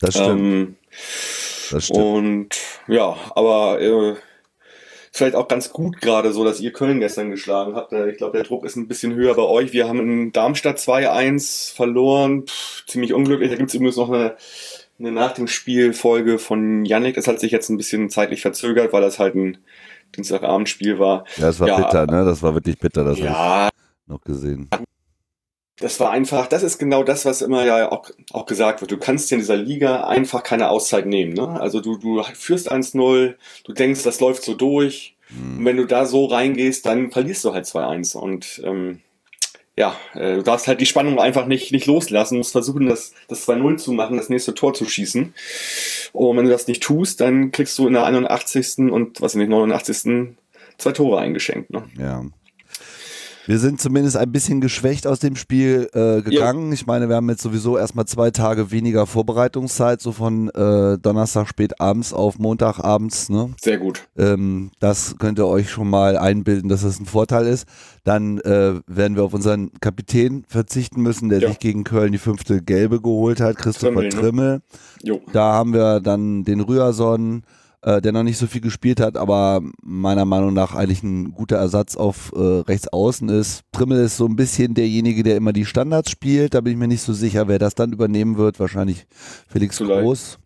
[0.00, 0.40] Das stimmt.
[0.40, 0.76] Ähm,
[1.72, 1.98] das stimmt.
[1.98, 2.48] Und
[2.86, 4.14] ja, aber äh,
[5.18, 7.92] vielleicht auch ganz gut gerade so, dass ihr Köln gestern geschlagen habt.
[7.92, 9.72] Ich glaube, der Druck ist ein bisschen höher bei euch.
[9.72, 12.46] Wir haben in Darmstadt 2-1 verloren.
[12.46, 13.50] Pff, ziemlich unglücklich.
[13.50, 14.36] Da gibt es übrigens noch eine,
[14.98, 17.16] eine nach dem Spiel Folge von Yannick.
[17.16, 19.58] Es hat sich jetzt ein bisschen zeitlich verzögert, weil das halt ein
[20.16, 21.24] Dienstagabendspiel war.
[21.36, 22.24] Ja, das war ja, bitter, ne?
[22.24, 23.68] Das war wirklich bitter, das ja,
[24.06, 24.70] noch gesehen.
[25.80, 28.90] Das war einfach, das ist genau das, was immer ja auch, auch gesagt wird.
[28.90, 31.34] Du kannst dir in dieser Liga einfach keine Auszeit nehmen.
[31.34, 31.48] Ne?
[31.60, 35.14] Also du, du führst 1-0, du denkst, das läuft so durch.
[35.30, 35.58] Mhm.
[35.58, 38.16] Und wenn du da so reingehst, dann verlierst du halt 2-1.
[38.16, 39.00] Und ähm,
[39.78, 43.14] ja, äh, du darfst halt die Spannung einfach nicht, nicht loslassen, du musst versuchen, das,
[43.28, 45.32] das 2-0 zu machen, das nächste Tor zu schießen.
[46.12, 48.90] Und wenn du das nicht tust, dann kriegst du in der 81.
[48.90, 50.34] und was in den 89.
[50.78, 51.70] zwei Tore eingeschenkt.
[51.70, 51.84] Ne?
[51.96, 52.24] Ja.
[53.48, 56.68] Wir sind zumindest ein bisschen geschwächt aus dem Spiel äh, gegangen.
[56.68, 56.74] Ja.
[56.74, 61.48] Ich meine, wir haben jetzt sowieso erstmal zwei Tage weniger Vorbereitungszeit, so von äh, Donnerstag
[61.48, 63.30] spät abends auf Montag abends.
[63.30, 63.54] Ne?
[63.58, 64.06] Sehr gut.
[64.18, 67.66] Ähm, das könnt ihr euch schon mal einbilden, dass das ein Vorteil ist.
[68.04, 71.48] Dann äh, werden wir auf unseren Kapitän verzichten müssen, der ja.
[71.48, 74.60] sich gegen Köln die fünfte Gelbe geholt hat, Christopher Trimmel.
[75.02, 75.20] Ne?
[75.32, 77.44] Da haben wir dann den Rührson
[77.82, 81.56] äh, der noch nicht so viel gespielt hat, aber meiner Meinung nach eigentlich ein guter
[81.56, 83.62] Ersatz auf äh, rechts außen ist.
[83.72, 86.54] Trimmel ist so ein bisschen derjenige, der immer die Standards spielt.
[86.54, 88.58] Da bin ich mir nicht so sicher, wer das dann übernehmen wird.
[88.60, 89.06] Wahrscheinlich
[89.48, 90.02] Felix Vielleicht.
[90.02, 90.38] Groß.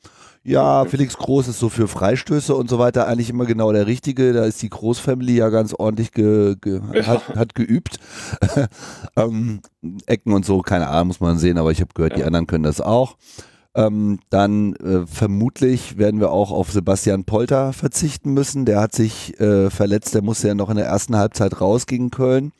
[0.44, 4.32] Ja, Felix Groß ist so für Freistöße und so weiter eigentlich immer genau der Richtige.
[4.32, 6.80] Da ist die Großfamily ja ganz ordentlich ge, ge.
[7.04, 8.00] Hat, hat, geübt.
[9.16, 9.60] ähm,
[10.06, 12.18] Ecken und so, keine Ahnung, muss man sehen, aber ich habe gehört, ja.
[12.18, 13.16] die anderen können das auch.
[13.74, 18.66] Ähm, dann äh, vermutlich werden wir auch auf Sebastian Polter verzichten müssen.
[18.66, 22.10] Der hat sich äh, verletzt, der musste ja noch in der ersten Halbzeit raus gegen
[22.10, 22.52] Köln.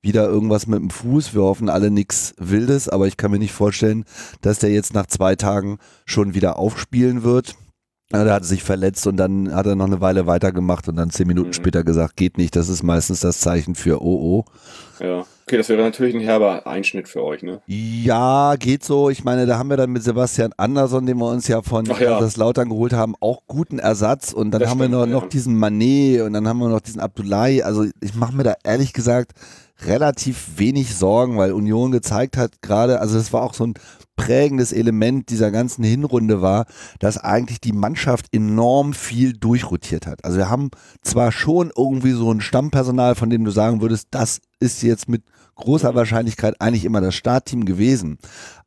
[0.00, 1.34] Wieder irgendwas mit dem Fuß.
[1.34, 4.04] Wir hoffen alle nichts Wildes, aber ich kann mir nicht vorstellen,
[4.40, 7.56] dass der jetzt nach zwei Tagen schon wieder aufspielen wird.
[8.12, 11.10] Ja, der hat sich verletzt und dann hat er noch eine Weile weitergemacht und dann
[11.10, 11.54] zehn Minuten mhm.
[11.54, 12.56] später gesagt, geht nicht.
[12.56, 14.44] Das ist meistens das Zeichen für OO.
[14.98, 17.60] Ja, okay, das wäre natürlich ein herber Einschnitt für euch, ne?
[17.66, 19.10] Ja, geht so.
[19.10, 22.20] Ich meine, da haben wir dann mit Sebastian Andersson, den wir uns ja von ja.
[22.20, 24.32] das Lautern geholt haben, auch guten Ersatz.
[24.32, 25.12] Und dann das haben stimmt, wir noch, ja.
[25.12, 27.64] noch diesen Manet und dann haben wir noch diesen Abdullahi.
[27.64, 29.32] Also ich mache mir da ehrlich gesagt
[29.84, 33.74] relativ wenig Sorgen, weil Union gezeigt hat gerade, also es war auch so ein
[34.14, 36.66] prägendes Element dieser ganzen Hinrunde war,
[36.98, 40.24] dass eigentlich die Mannschaft enorm viel durchrotiert hat.
[40.24, 40.70] Also wir haben
[41.02, 45.22] zwar schon irgendwie so ein Stammpersonal, von dem du sagen würdest, das ist jetzt mit
[45.54, 48.18] großer Wahrscheinlichkeit eigentlich immer das Startteam gewesen,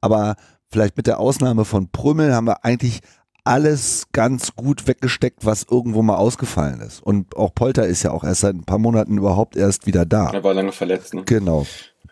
[0.02, 0.36] aber
[0.70, 3.02] vielleicht mit der Ausnahme von Prümmel haben wir eigentlich
[3.44, 7.04] alles ganz gut weggesteckt, was irgendwo mal ausgefallen ist.
[7.04, 10.32] Und auch Polter ist ja auch erst seit ein paar Monaten überhaupt erst wieder da.
[10.32, 11.24] Er war lange verletzt, ne?
[11.26, 11.66] Genau.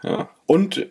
[0.04, 0.30] Ja.
[0.46, 0.88] Und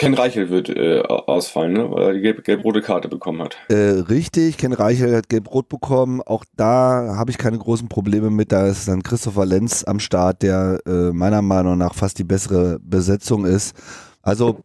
[0.00, 1.90] Ken Reichel wird äh, ausfallen, ne?
[1.90, 3.58] weil er die gelb gelb-rote Karte bekommen hat.
[3.68, 6.22] Äh, richtig, Ken Reichel hat gelb-rot bekommen.
[6.22, 8.50] Auch da habe ich keine großen Probleme mit.
[8.50, 12.78] Da ist dann Christopher Lenz am Start, der äh, meiner Meinung nach fast die bessere
[12.80, 13.76] Besetzung ist.
[14.22, 14.60] Also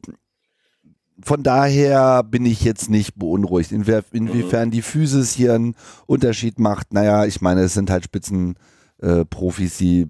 [1.21, 3.73] von daher bin ich jetzt nicht beunruhigt.
[3.73, 4.71] Inwie inwiefern mhm.
[4.71, 10.07] die Physis hier einen Unterschied macht, naja, ich meine, es sind halt Spitzenprofis, äh, die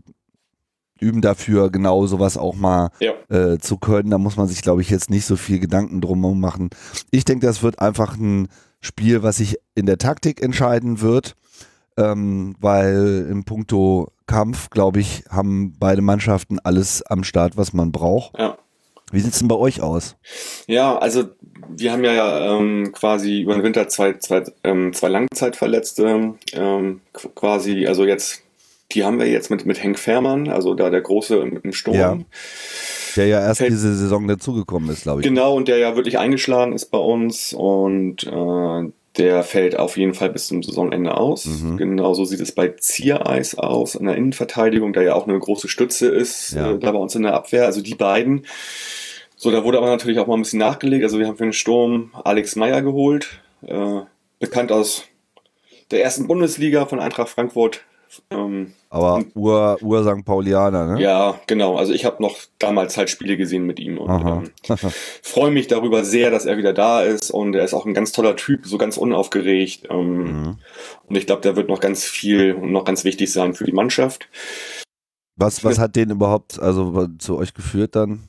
[1.06, 3.14] üben dafür, genau sowas auch mal ja.
[3.30, 4.10] äh, zu können.
[4.10, 6.70] Da muss man sich, glaube ich, jetzt nicht so viel Gedanken drum machen.
[7.12, 8.48] Ich denke, das wird einfach ein
[8.82, 11.36] Spiel, was sich in der Taktik entscheiden wird,
[11.98, 17.92] ähm, weil im Punkto Kampf, glaube ich, haben beide Mannschaften alles am Start, was man
[17.92, 18.38] braucht.
[18.38, 18.58] Ja.
[19.12, 20.16] Wie sieht es denn bei euch aus?
[20.68, 21.26] Ja, also
[21.70, 27.02] wir haben ja ähm, quasi über den Winter zwei, zwei, ähm, zwei Langzeitverletzte, ähm,
[27.36, 28.45] quasi, also jetzt
[28.92, 31.96] die haben wir jetzt mit, mit Henk Fährmann, also da der Große im, Sturm.
[31.96, 32.18] Ja.
[33.16, 35.28] Der ja erst Fällt, diese Saison dazugekommen ist, glaube ich.
[35.28, 40.14] Genau, und der ja wirklich eingeschlagen ist bei uns und äh, der fällt auf jeden
[40.14, 41.46] Fall bis zum Saisonende aus.
[41.46, 41.78] Mhm.
[41.78, 46.10] Genauso sieht es bei Ziereis aus, in der Innenverteidigung, der ja auch eine große Stütze
[46.10, 46.72] ist, ja.
[46.72, 47.66] äh, da bei uns in der Abwehr.
[47.66, 48.46] Also die beiden.
[49.38, 51.04] So, da wurde aber natürlich auch mal ein bisschen nachgelegt.
[51.04, 54.02] Also wir haben für den Sturm Alex Meyer geholt, äh,
[54.40, 55.04] bekannt aus
[55.92, 57.82] der ersten Bundesliga von Eintracht Frankfurt,
[58.30, 60.26] ähm, Aber Ur, Ur St.
[60.26, 61.02] Paulianer, ne?
[61.02, 61.78] Ja, genau.
[61.78, 66.04] Also ich habe noch damals halt Spiele gesehen mit ihm und ähm, freue mich darüber
[66.04, 68.78] sehr, dass er wieder da ist und er ist auch ein ganz toller Typ, so
[68.78, 69.88] ganz unaufgeregt.
[69.90, 70.58] Ähm, mhm.
[71.06, 73.72] Und ich glaube, der wird noch ganz viel und noch ganz wichtig sein für die
[73.72, 74.30] Mannschaft.
[75.38, 78.24] Was, was hat den überhaupt also zu euch geführt dann?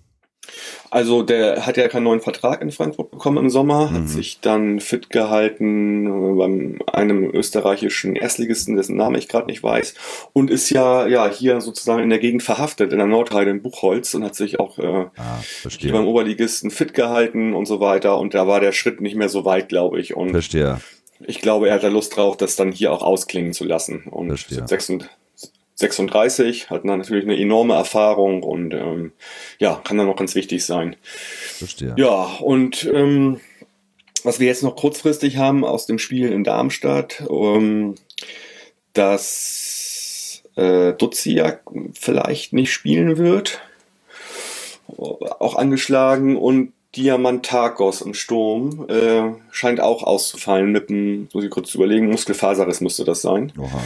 [0.91, 3.95] Also der hat ja keinen neuen Vertrag in Frankfurt bekommen im Sommer, mhm.
[3.95, 9.63] hat sich dann fit gehalten äh, beim einem österreichischen Erstligisten, dessen Name ich gerade nicht
[9.63, 9.95] weiß,
[10.33, 14.15] und ist ja ja hier sozusagen in der Gegend verhaftet in der Nordheide in Buchholz
[14.15, 15.43] und hat sich auch äh, ah,
[15.91, 18.19] beim Oberligisten fit gehalten und so weiter.
[18.19, 20.17] Und da war der Schritt nicht mehr so weit, glaube ich.
[20.17, 20.81] Und verstehe.
[21.27, 24.05] Ich glaube, er hat da Lust drauf, das dann hier auch ausklingen zu lassen.
[24.11, 24.67] Und verstehe.
[25.77, 29.13] 36, hat natürlich eine enorme Erfahrung und ähm,
[29.59, 30.97] ja, kann dann noch ganz wichtig sein.
[31.05, 31.95] Verstehe.
[31.99, 33.41] Ja, und ähm,
[34.25, 37.95] was wir jetzt noch kurzfristig haben aus dem Spiel in Darmstadt, ähm,
[38.95, 41.61] dass äh, Duziak
[41.93, 43.61] vielleicht nicht spielen wird,
[44.89, 51.75] auch angeschlagen und Diamantakos im Sturm äh, scheint auch auszufallen mit einem, muss ich kurz
[51.75, 53.53] überlegen, Muskelfaserriss müsste das sein.
[53.59, 53.85] Oha.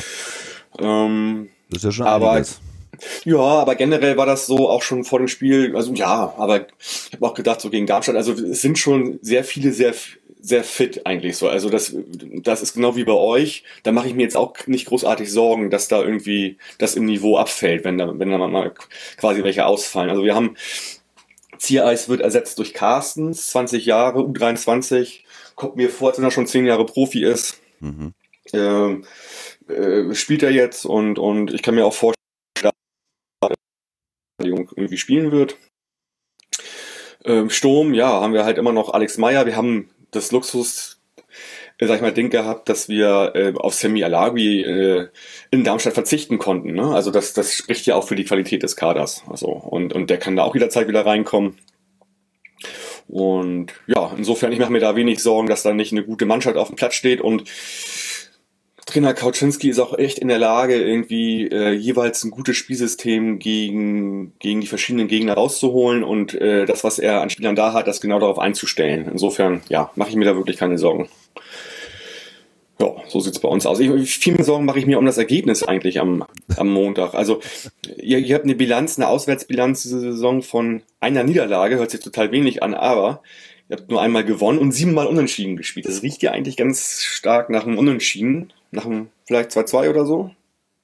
[0.78, 2.60] Ähm, das ist ja schon aber, einiges.
[3.24, 7.12] Ja, aber generell war das so auch schon vor dem Spiel, also ja, aber ich
[7.12, 9.94] habe auch gedacht, so gegen Darmstadt, also es sind schon sehr viele, sehr,
[10.40, 11.48] sehr fit eigentlich so.
[11.48, 11.94] Also das,
[12.42, 13.64] das ist genau wie bei euch.
[13.82, 17.36] Da mache ich mir jetzt auch nicht großartig Sorgen, dass da irgendwie das im Niveau
[17.36, 18.74] abfällt, wenn da, wenn da mal
[19.16, 20.10] quasi welche ausfallen.
[20.10, 20.56] Also wir haben
[21.58, 25.20] Ziereis wird ersetzt durch Carstens, 20 Jahre, U23.
[25.56, 27.60] Kommt mir vor, als wenn er schon 10 Jahre Profi ist.
[27.80, 28.14] Mhm.
[28.54, 29.04] Ähm,
[29.70, 32.20] äh, spielt er jetzt und, und ich kann mir auch vorstellen,
[33.40, 33.56] dass
[34.38, 35.56] er irgendwie spielen wird.
[37.24, 39.46] Ähm, Sturm, ja, haben wir halt immer noch Alex Meyer.
[39.46, 41.00] Wir haben das Luxus,
[41.78, 45.08] äh, sag ich mal, Ding gehabt, dass wir äh, auf Semi Alagui äh,
[45.50, 46.72] in Darmstadt verzichten konnten.
[46.72, 46.94] Ne?
[46.94, 49.22] Also das, das spricht ja auch für die Qualität des Kaders.
[49.28, 51.58] Also, und, und der kann da auch jederzeit wieder reinkommen.
[53.06, 56.56] Und ja, insofern, ich mache mir da wenig Sorgen, dass da nicht eine gute Mannschaft
[56.56, 57.42] auf dem Platz steht und
[58.90, 64.32] Trainer Kauczynski ist auch echt in der Lage, irgendwie äh, jeweils ein gutes Spielsystem gegen,
[64.38, 68.00] gegen die verschiedenen Gegner rauszuholen und äh, das, was er an Spielern da hat, das
[68.00, 69.08] genau darauf einzustellen.
[69.10, 71.08] Insofern, ja, mache ich mir da wirklich keine Sorgen.
[72.80, 73.78] Ja, so sieht's bei uns aus.
[73.78, 76.24] Ich, viel mehr Sorgen mache ich mir um das Ergebnis eigentlich am,
[76.56, 77.14] am Montag.
[77.14, 77.40] Also,
[77.96, 82.32] ihr, ihr habt eine Bilanz, eine Auswärtsbilanz diese Saison von einer Niederlage, hört sich total
[82.32, 83.22] wenig an, aber
[83.68, 85.86] ihr habt nur einmal gewonnen und siebenmal unentschieden gespielt.
[85.86, 88.52] Das riecht ja eigentlich ganz stark nach einem Unentschieden.
[88.70, 90.30] Nach einem vielleicht 2-2 oder so,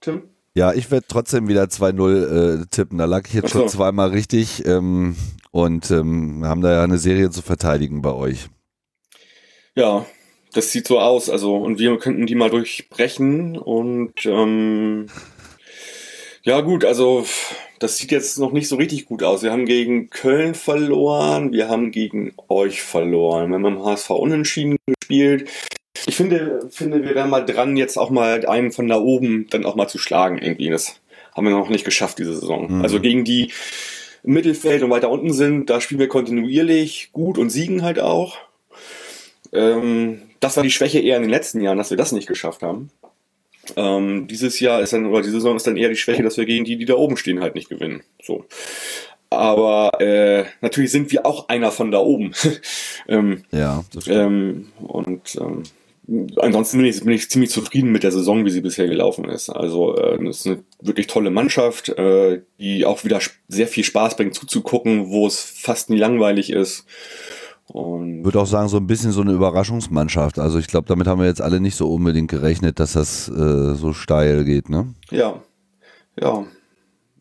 [0.00, 0.22] Tim?
[0.54, 2.98] Ja, ich werde trotzdem wieder 2-0 äh, tippen.
[2.98, 3.60] Da lag ich jetzt so.
[3.60, 5.14] schon zweimal richtig ähm,
[5.50, 8.48] und ähm, haben da ja eine Serie zu verteidigen bei euch.
[9.74, 10.06] Ja,
[10.54, 11.28] das sieht so aus.
[11.28, 15.08] Also, und wir könnten die mal durchbrechen und ähm,
[16.42, 17.26] ja gut, also
[17.78, 19.42] das sieht jetzt noch nicht so richtig gut aus.
[19.42, 23.50] Wir haben gegen Köln verloren, wir haben gegen euch verloren.
[23.50, 25.50] Wir haben im HSV unentschieden gespielt
[26.16, 29.66] ich finde, finde, wir wären mal dran, jetzt auch mal einen von da oben dann
[29.66, 30.70] auch mal zu schlagen irgendwie.
[30.70, 30.98] Das
[31.34, 32.78] haben wir noch nicht geschafft diese Saison.
[32.78, 32.82] Mhm.
[32.82, 33.52] Also gegen die
[34.24, 38.38] im Mittelfeld und weiter unten sind, da spielen wir kontinuierlich gut und siegen halt auch.
[39.52, 42.62] Ähm, das war die Schwäche eher in den letzten Jahren, dass wir das nicht geschafft
[42.62, 42.88] haben.
[43.76, 46.46] Ähm, dieses Jahr ist dann, oder diese Saison ist dann eher die Schwäche, dass wir
[46.46, 48.02] gegen die, die da oben stehen, halt nicht gewinnen.
[48.22, 48.46] So.
[49.28, 52.32] Aber äh, natürlich sind wir auch einer von da oben.
[53.06, 54.18] ähm, ja, das stimmt.
[54.18, 55.62] Ähm, und ähm,
[56.36, 59.50] ansonsten bin ich, bin ich ziemlich zufrieden mit der Saison, wie sie bisher gelaufen ist.
[59.50, 64.16] Also äh, es ist eine wirklich tolle Mannschaft, äh, die auch wieder sehr viel Spaß
[64.16, 66.86] bringt zuzugucken, wo es fast nie langweilig ist.
[67.68, 70.38] Und würde auch sagen, so ein bisschen so eine Überraschungsmannschaft.
[70.38, 73.74] Also ich glaube, damit haben wir jetzt alle nicht so unbedingt gerechnet, dass das äh,
[73.74, 74.94] so steil geht, ne?
[75.10, 75.42] Ja,
[76.20, 76.46] ja.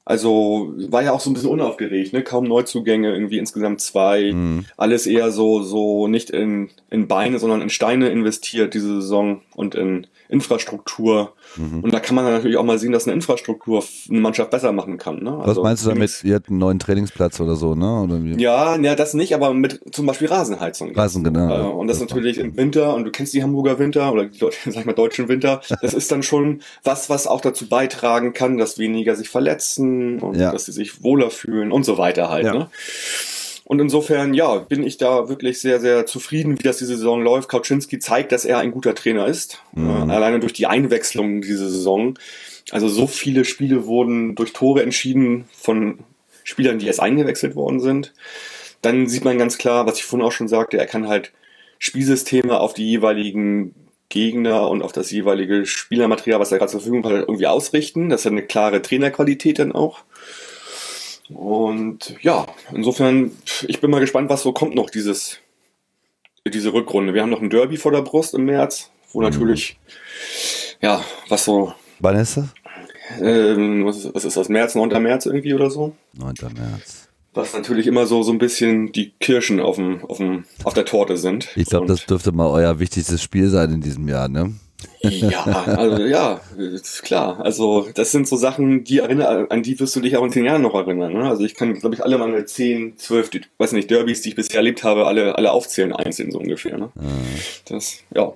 [0.08, 2.24] Also war ja auch so ein bisschen unaufgeregt, ne?
[2.24, 4.32] Kaum Neuzugänge, irgendwie insgesamt zwei.
[4.32, 4.66] Mhm.
[4.78, 9.74] Alles eher so, so nicht in, in Beine, sondern in Steine investiert diese Saison und
[9.74, 11.34] in Infrastruktur.
[11.56, 11.84] Mhm.
[11.84, 14.98] Und da kann man natürlich auch mal sehen, dass eine Infrastruktur eine Mannschaft besser machen
[14.98, 15.24] kann.
[15.24, 15.32] Ne?
[15.40, 16.24] Also, Was meinst du damit?
[16.24, 18.02] Ihr habt einen neuen Trainingsplatz oder so, ne?
[18.02, 18.40] Oder wie?
[18.40, 20.96] Ja, ja, das nicht, aber mit zum Beispiel Rasenheizung.
[20.96, 21.50] Rasen, genau.
[21.50, 24.76] Äh, und das natürlich im Winter, und du kennst die Hamburger Winter oder die, sag
[24.76, 28.78] ich mal, deutschen Winter, das ist dann schon was, was auch dazu beitragen kann, dass
[28.78, 30.52] weniger sich verletzen und ja.
[30.52, 32.46] dass sie sich wohler fühlen und so weiter halt.
[32.46, 32.54] Ja.
[32.54, 32.70] Ne?
[33.68, 37.50] Und insofern, ja, bin ich da wirklich sehr, sehr zufrieden, wie das diese Saison läuft.
[37.50, 39.60] Kauczynski zeigt, dass er ein guter Trainer ist.
[39.74, 40.10] Mhm.
[40.10, 42.18] Äh, alleine durch die Einwechslung diese Saison.
[42.70, 46.00] Also so viele Spiele wurden durch Tore entschieden von
[46.44, 48.14] Spielern, die erst eingewechselt worden sind.
[48.82, 51.32] Dann sieht man ganz klar, was ich vorhin auch schon sagte, er kann halt
[51.80, 53.74] Spielsysteme auf die jeweiligen
[54.16, 58.10] Gegner und auf das jeweilige Spielermaterial, was er gerade zur Verfügung hat, irgendwie ausrichten.
[58.10, 60.00] Das ist eine klare Trainerqualität dann auch.
[61.30, 63.32] Und ja, insofern,
[63.68, 65.40] ich bin mal gespannt, was so kommt noch dieses,
[66.48, 67.14] diese Rückrunde.
[67.14, 69.26] Wir haben noch ein Derby vor der Brust im März, wo mhm.
[69.26, 69.78] natürlich,
[70.82, 71.74] ja, was so.
[72.00, 72.46] Wann ist das?
[73.20, 74.48] Ähm, was, ist, was ist das?
[74.48, 75.02] März, 9.
[75.04, 75.94] März irgendwie oder so?
[76.14, 76.36] 9.
[76.56, 77.05] März.
[77.36, 80.86] Was natürlich immer so, so ein bisschen die Kirschen auf, dem, auf, dem, auf der
[80.86, 81.50] Torte sind.
[81.56, 84.54] Ich glaube, das dürfte mal euer wichtigstes Spiel sein in diesem Jahr, ne?
[85.10, 87.40] Ja, also ja, ist klar.
[87.42, 90.46] Also das sind so Sachen, die erinnern, an die wirst du dich auch in zehn
[90.46, 91.14] Jahren noch erinnern.
[91.14, 91.30] Ne?
[91.30, 94.58] Also ich kann, glaube ich, alle meine zehn, zwölf, weiß nicht, Derbys, die ich bisher
[94.58, 96.78] erlebt habe, alle, alle aufzählen einzeln so ungefähr.
[96.78, 96.90] Ne?
[96.96, 97.40] Mhm.
[97.66, 98.34] Das, ja.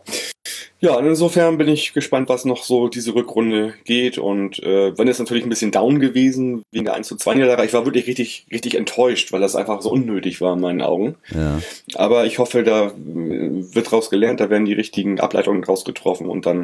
[0.82, 4.18] Ja, insofern bin ich gespannt, was noch so diese Rückrunde geht.
[4.18, 7.66] Und äh, wenn es natürlich ein bisschen down gewesen wegen der 1 zu 2 Niederlage.
[7.66, 11.16] Ich war wirklich richtig, richtig enttäuscht, weil das einfach so unnötig war in meinen Augen.
[11.36, 11.62] Ja.
[11.96, 16.28] Aber ich hoffe, da äh, wird draus gelernt, da werden die richtigen Ableitungen draus getroffen
[16.28, 16.59] und dann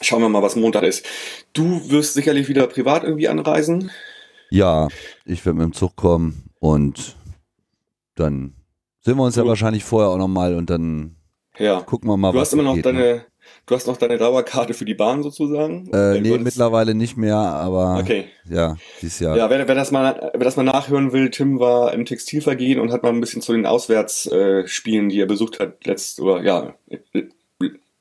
[0.00, 1.06] schauen wir mal, was Montag ist.
[1.52, 3.90] Du wirst sicherlich wieder privat irgendwie anreisen.
[4.50, 4.88] Ja,
[5.24, 7.16] ich werde mit dem Zug kommen und
[8.14, 8.54] dann
[9.00, 11.16] sehen wir uns ja wahrscheinlich vorher auch nochmal und dann
[11.58, 11.80] ja.
[11.82, 13.26] Gucken wir mal, du was hast immer noch geht, deine, ne?
[13.66, 15.90] Du hast noch deine Dauerkarte für die Bahn sozusagen?
[15.92, 18.26] Äh, nee, mittlerweile nicht mehr, aber Okay.
[18.48, 19.36] ja, dieses Jahr.
[19.36, 22.92] Ja, wer, wer, das mal, wer das mal nachhören will, Tim war im Textilvergehen und
[22.92, 26.74] hat mal ein bisschen zu den Auswärtsspielen, äh, die er besucht hat, letzt, oder ja,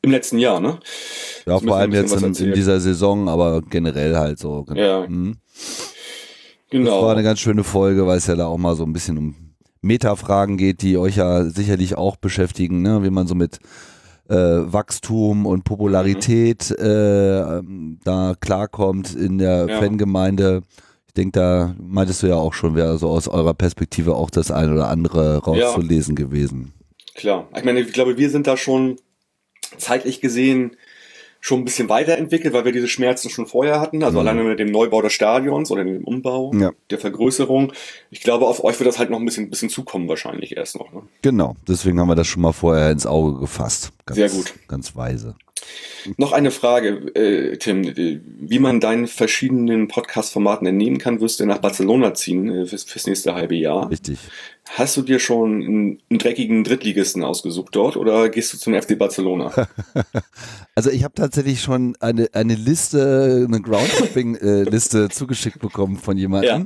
[0.02, 0.80] im letzten Jahr, ne?
[1.46, 4.64] Ja, vor allem jetzt in, in dieser Saison, aber generell halt so.
[4.64, 4.80] Genau.
[4.82, 5.08] Ja.
[5.08, 5.38] Mhm.
[6.70, 6.92] Genau.
[6.92, 9.18] Das war eine ganz schöne Folge, weil es ja da auch mal so ein bisschen
[9.18, 9.36] um
[9.82, 13.04] Metafragen geht, die euch ja sicherlich auch beschäftigen, ne?
[13.04, 13.60] wie man so mit
[14.30, 19.80] äh, Wachstum und Popularität äh, ähm, da klarkommt in der Ja.
[19.80, 20.62] Fangemeinde.
[21.08, 24.50] Ich denke, da meintest du ja auch schon, wäre so aus eurer Perspektive auch das
[24.50, 26.72] ein oder andere rauszulesen gewesen.
[27.16, 27.50] Klar.
[27.58, 28.96] Ich meine, ich glaube, wir sind da schon
[29.78, 30.76] zeitlich gesehen
[31.44, 34.04] schon ein bisschen weiterentwickelt, weil wir diese Schmerzen schon vorher hatten.
[34.04, 34.28] Also Mhm.
[34.28, 36.72] alleine mit dem Neubau des Stadions oder dem Umbau, Ja.
[36.92, 37.74] der Vergrößerung.
[38.12, 40.94] Ich glaube, auf euch wird das halt noch ein bisschen, bisschen zukommen wahrscheinlich erst noch.
[40.94, 41.02] Ne?
[41.24, 43.92] Genau, deswegen haben wir das schon mal vorher ins Auge gefasst.
[44.06, 44.54] Ganz, Sehr gut.
[44.68, 45.36] Ganz weise.
[46.18, 47.84] Noch eine Frage, äh, Tim.
[48.40, 53.06] Wie man deinen verschiedenen Podcast-Formaten entnehmen kann, wirst du nach Barcelona ziehen äh, fürs, fürs
[53.08, 53.90] nächste halbe Jahr.
[53.90, 54.18] Richtig.
[54.70, 58.98] Hast du dir schon einen, einen dreckigen Drittligisten ausgesucht dort oder gehst du zum FC
[58.98, 59.52] Barcelona?
[60.74, 66.66] Also ich habe tatsächlich schon eine, eine Liste, eine Groundshopping-Liste zugeschickt bekommen von jemandem.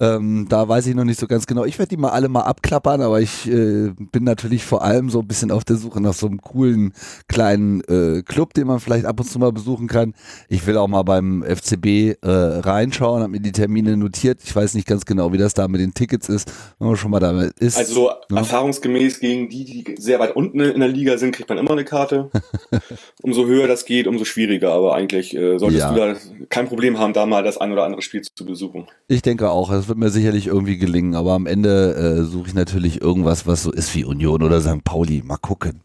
[0.00, 1.66] Ähm, da weiß ich noch nicht so ganz genau.
[1.66, 5.20] Ich werde die mal alle mal abklappern, aber ich äh, bin natürlich vor allem so
[5.20, 6.94] ein bisschen auf der Suche nach so einem coolen
[7.28, 10.14] kleinen äh, Club, den man vielleicht ab und zu mal besuchen kann.
[10.48, 14.40] Ich will auch mal beim FCB äh, reinschauen, habe mir die Termine notiert.
[14.42, 17.10] Ich weiß nicht ganz genau, wie das da mit den Tickets ist, wenn man schon
[17.10, 17.76] mal da ist.
[17.76, 18.38] Also ne?
[18.38, 21.84] erfahrungsgemäß gegen die, die sehr weit unten in der Liga sind, kriegt man immer eine
[21.84, 22.30] Karte.
[23.22, 24.72] umso höher das geht, umso schwieriger.
[24.72, 25.92] Aber eigentlich äh, solltest Ja.
[25.92, 26.16] du da
[26.48, 28.86] kein Problem haben, da mal das ein oder andere Spiel zu besuchen.
[29.08, 32.54] Ich denke auch, es wird mir sicherlich irgendwie gelingen, aber am Ende äh, suche ich
[32.54, 34.84] natürlich irgendwas, was so ist wie Union oder St.
[34.84, 35.22] Pauli.
[35.24, 35.80] Mal gucken.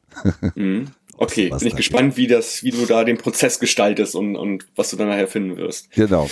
[0.55, 0.87] Mhm.
[1.19, 4.91] Okay, bin ich gespannt, wie das, wie du da den Prozess gestaltest und, und was
[4.91, 5.89] du dann nachher finden wirst.
[5.89, 6.29] Genau.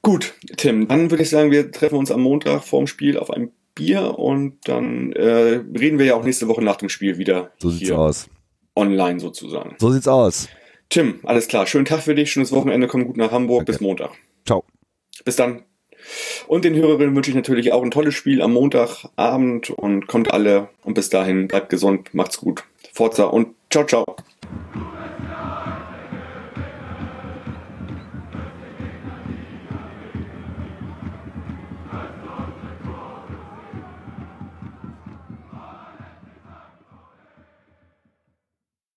[0.00, 3.50] Gut, Tim, dann würde ich sagen, wir treffen uns am Montag vorm Spiel auf ein
[3.78, 7.70] Bier und dann äh, reden wir ja auch nächste Woche nach dem Spiel wieder So
[7.70, 8.28] sieht's aus.
[8.76, 9.74] online sozusagen.
[9.78, 10.48] So sieht's aus.
[10.90, 13.72] Tim, alles klar, schönen Tag für dich, schönes Wochenende, komm gut nach Hamburg, Danke.
[13.72, 14.10] bis Montag.
[14.46, 14.64] Ciao.
[15.24, 15.62] Bis dann.
[16.46, 20.68] Und den Hörerinnen wünsche ich natürlich auch ein tolles Spiel am Montagabend und kommt alle
[20.84, 22.64] und bis dahin bleibt gesund, macht's gut.
[22.92, 24.16] Forza und ciao, ciao.